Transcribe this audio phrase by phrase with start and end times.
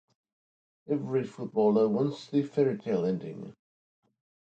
[0.89, 3.53] Every footballer wants the fairytale ending.